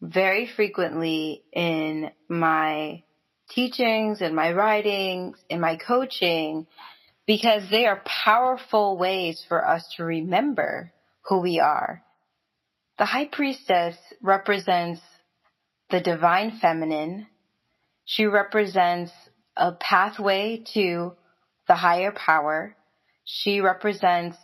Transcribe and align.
very 0.00 0.46
frequently 0.46 1.42
in 1.52 2.10
my 2.28 3.02
teachings, 3.50 4.20
in 4.20 4.34
my 4.34 4.52
writings, 4.52 5.38
in 5.48 5.60
my 5.60 5.76
coaching, 5.76 6.66
because 7.26 7.62
they 7.70 7.86
are 7.86 8.02
powerful 8.04 8.96
ways 8.96 9.44
for 9.48 9.66
us 9.66 9.94
to 9.96 10.04
remember 10.04 10.92
who 11.22 11.40
we 11.40 11.60
are. 11.60 12.02
The 12.98 13.04
high 13.04 13.26
priestess 13.26 13.96
represents 14.22 15.00
the 15.90 16.00
divine 16.00 16.58
feminine. 16.60 17.26
She 18.04 18.26
represents 18.26 19.12
a 19.56 19.72
pathway 19.72 20.64
to 20.74 21.14
the 21.68 21.74
higher 21.74 22.12
power. 22.12 22.76
She 23.24 23.60
represents 23.60 24.38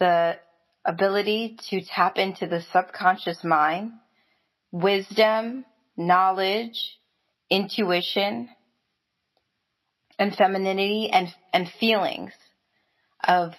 the 0.00 0.38
ability 0.84 1.58
to 1.70 1.82
tap 1.82 2.18
into 2.18 2.46
the 2.46 2.62
subconscious 2.72 3.44
mind, 3.44 3.92
wisdom, 4.74 5.64
knowledge, 5.96 6.98
intuition, 7.48 8.48
and 10.18 10.34
femininity 10.34 11.10
and 11.12 11.32
and 11.52 11.68
feelings 11.78 12.32
of 13.26 13.54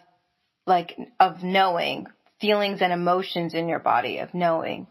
like 0.67 0.97
of 1.19 1.41
knowing, 1.41 2.07
feelings 2.41 2.81
and 2.81 2.91
emotions 2.91 3.53
in 3.53 3.69
your 3.69 3.79
body 3.79 4.17
of 4.17 4.33
knowing 4.33 4.87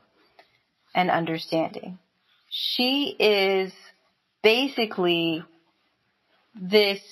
and 0.94 1.10
understanding. 1.10 1.98
She 2.48 3.14
is 3.18 3.72
basically 4.42 5.44
this 6.54 7.02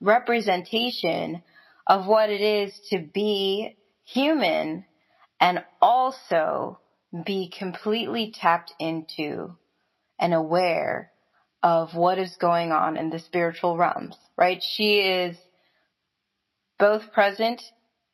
representation 0.00 1.42
of 1.84 2.06
what 2.06 2.30
it 2.30 2.40
is 2.40 2.78
to 2.90 3.00
be 3.00 3.76
human 4.04 4.84
and 5.40 5.64
also 5.82 6.78
be 7.24 7.48
completely 7.56 8.32
tapped 8.34 8.72
into 8.78 9.56
and 10.18 10.34
aware 10.34 11.10
of 11.62 11.94
what 11.94 12.18
is 12.18 12.36
going 12.36 12.72
on 12.72 12.96
in 12.96 13.10
the 13.10 13.18
spiritual 13.18 13.76
realms, 13.76 14.16
right? 14.36 14.62
She 14.62 14.98
is 14.98 15.36
both 16.78 17.12
present 17.12 17.62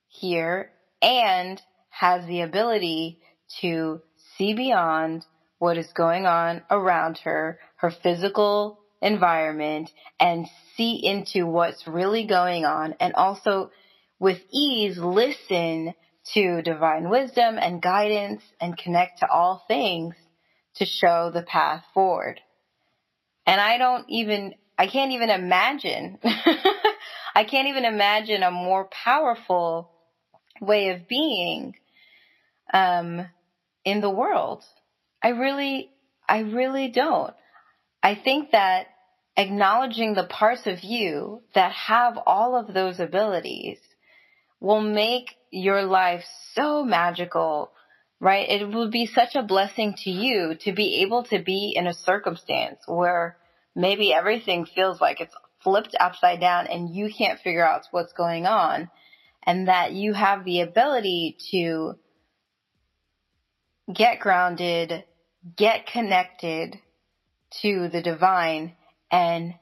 here 0.08 0.70
and 1.00 1.60
has 1.90 2.26
the 2.26 2.42
ability 2.42 3.20
to 3.60 4.00
see 4.36 4.54
beyond 4.54 5.24
what 5.58 5.76
is 5.76 5.92
going 5.94 6.26
on 6.26 6.62
around 6.70 7.18
her, 7.18 7.58
her 7.76 7.90
physical 8.02 8.80
environment, 9.00 9.90
and 10.18 10.46
see 10.76 11.04
into 11.04 11.46
what's 11.46 11.86
really 11.86 12.26
going 12.26 12.64
on, 12.64 12.94
and 13.00 13.14
also 13.14 13.70
with 14.18 14.38
ease 14.50 14.96
listen 14.98 15.94
to 16.34 16.62
divine 16.62 17.08
wisdom 17.08 17.58
and 17.58 17.82
guidance 17.82 18.42
and 18.60 18.76
connect 18.76 19.18
to 19.18 19.30
all 19.30 19.64
things 19.66 20.14
to 20.76 20.86
show 20.86 21.30
the 21.32 21.42
path 21.42 21.84
forward. 21.92 22.40
And 23.46 23.60
I 23.60 23.78
don't 23.78 24.04
even, 24.08 24.54
I 24.78 24.86
can't 24.86 25.12
even 25.12 25.30
imagine, 25.30 26.18
I 27.34 27.44
can't 27.44 27.68
even 27.68 27.84
imagine 27.84 28.42
a 28.42 28.50
more 28.50 28.88
powerful 29.04 29.90
way 30.60 30.90
of 30.90 31.08
being 31.08 31.74
um, 32.72 33.26
in 33.84 34.00
the 34.00 34.10
world. 34.10 34.64
I 35.22 35.30
really, 35.30 35.90
I 36.28 36.40
really 36.40 36.88
don't. 36.88 37.34
I 38.02 38.14
think 38.14 38.52
that 38.52 38.86
acknowledging 39.36 40.14
the 40.14 40.24
parts 40.24 40.66
of 40.66 40.82
you 40.82 41.42
that 41.54 41.72
have 41.72 42.18
all 42.26 42.56
of 42.56 42.72
those 42.72 43.00
abilities 43.00 43.78
will 44.62 44.80
make 44.80 45.36
your 45.50 45.82
life 45.82 46.24
so 46.54 46.84
magical 46.84 47.72
right? 48.22 48.48
It 48.48 48.68
will 48.68 48.88
be 48.88 49.06
such 49.06 49.34
a 49.34 49.42
blessing 49.42 49.96
to 50.04 50.10
you 50.10 50.54
to 50.60 50.72
be 50.72 51.02
able 51.02 51.24
to 51.24 51.42
be 51.42 51.74
in 51.74 51.88
a 51.88 51.92
circumstance 51.92 52.78
where 52.86 53.36
maybe 53.74 54.14
everything 54.14 54.64
feels 54.64 55.00
like 55.00 55.20
it's 55.20 55.34
flipped 55.64 55.96
upside 55.98 56.38
down 56.38 56.68
and 56.68 56.94
you 56.94 57.10
can't 57.12 57.40
figure 57.40 57.66
out 57.66 57.82
what's 57.90 58.12
going 58.12 58.46
on, 58.46 58.88
and 59.42 59.66
that 59.66 59.92
you 59.92 60.12
have 60.12 60.44
the 60.44 60.60
ability 60.60 61.36
to 61.50 61.94
get 63.92 64.20
grounded, 64.20 65.02
get 65.56 65.86
connected 65.86 66.78
to 67.60 67.88
the 67.88 68.02
divine, 68.02 68.72
and 69.10 69.54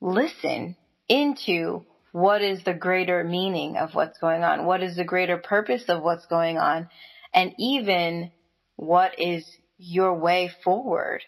listen 0.00 0.76
into 1.08 1.84
what 2.14 2.42
is 2.42 2.62
the 2.64 2.74
greater 2.74 3.24
meaning 3.24 3.76
of 3.76 3.94
what's 3.94 4.18
going 4.18 4.44
on? 4.44 4.64
What 4.64 4.82
is 4.82 4.96
the 4.96 5.04
greater 5.04 5.36
purpose 5.36 5.84
of 5.88 6.02
what's 6.02 6.26
going 6.26 6.58
on? 6.58 6.88
and 7.34 7.52
even 7.58 8.30
what 8.76 9.18
is 9.18 9.44
your 9.76 10.14
way 10.18 10.50
forward 10.62 11.22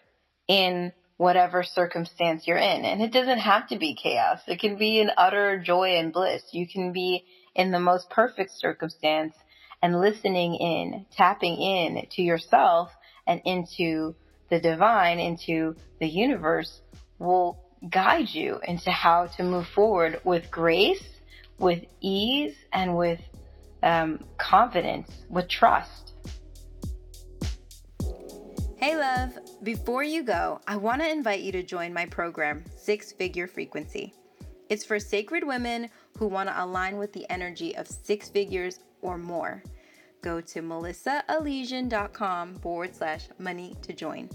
in 0.47 0.93
whatever 1.17 1.63
circumstance 1.63 2.47
you're 2.47 2.57
in. 2.57 2.85
And 2.85 3.01
it 3.01 3.11
doesn't 3.11 3.39
have 3.39 3.67
to 3.69 3.77
be 3.77 3.95
chaos. 4.01 4.39
It 4.47 4.59
can 4.59 4.77
be 4.77 5.01
an 5.01 5.11
utter 5.17 5.59
joy 5.59 5.97
and 5.97 6.13
bliss. 6.13 6.43
You 6.51 6.67
can 6.67 6.93
be 6.93 7.25
in 7.53 7.71
the 7.71 7.79
most 7.79 8.09
perfect 8.09 8.51
circumstance 8.51 9.35
and 9.81 9.99
listening 9.99 10.55
in, 10.55 11.05
tapping 11.15 11.59
in 11.59 12.07
to 12.11 12.21
yourself 12.21 12.91
and 13.25 13.41
into 13.45 14.15
the 14.49 14.59
divine, 14.59 15.19
into 15.19 15.75
the 15.99 16.07
universe 16.07 16.81
will 17.19 17.59
guide 17.89 18.29
you 18.29 18.59
into 18.63 18.91
how 18.91 19.27
to 19.27 19.43
move 19.43 19.67
forward 19.67 20.19
with 20.23 20.49
grace, 20.51 21.03
with 21.59 21.83
ease, 22.01 22.55
and 22.73 22.97
with 22.97 23.19
um, 23.83 24.23
confidence, 24.37 25.11
with 25.29 25.47
trust. 25.47 26.13
Hey, 28.77 28.95
love. 28.95 29.37
Before 29.63 30.03
you 30.03 30.23
go, 30.23 30.61
I 30.67 30.75
want 30.75 31.01
to 31.01 31.09
invite 31.09 31.41
you 31.41 31.51
to 31.53 31.63
join 31.63 31.93
my 31.93 32.05
program, 32.05 32.63
Six 32.75 33.11
Figure 33.11 33.47
Frequency. 33.47 34.13
It's 34.69 34.85
for 34.85 34.99
sacred 34.99 35.45
women 35.45 35.89
who 36.17 36.27
want 36.27 36.49
to 36.49 36.63
align 36.63 36.97
with 36.97 37.13
the 37.13 37.25
energy 37.31 37.75
of 37.75 37.87
six 37.87 38.29
figures 38.29 38.79
or 39.01 39.17
more. 39.17 39.63
Go 40.21 40.41
to 40.41 40.61
melissaelysian.com 40.61 42.55
forward 42.55 42.95
slash 42.95 43.29
money 43.39 43.75
to 43.81 43.93
join. 43.93 44.29